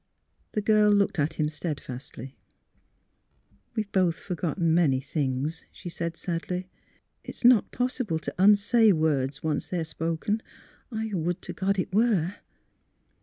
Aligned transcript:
The 0.53 0.63
girl 0.63 0.91
looked 0.91 1.19
at 1.19 1.33
him 1.35 1.47
steadfastly. 1.47 2.35
*' 3.01 3.75
We 3.75 3.83
have 3.83 3.91
both 3.91 4.15
forgotten 4.15 4.73
many 4.73 4.99
things," 4.99 5.63
she 5.71 5.89
said, 5.89 6.17
sadly." 6.17 6.67
It 7.23 7.35
is 7.35 7.45
not 7.45 7.71
possible 7.71 8.17
to 8.17 8.33
unsay 8.39 8.93
words, 8.93 9.43
once 9.43 9.67
they 9.67 9.77
are 9.79 9.83
spoken 9.83 10.41
^I 10.91 11.13
would 11.13 11.39
to 11.43 11.53
God 11.53 11.77
it 11.77 11.93
were 11.93 12.37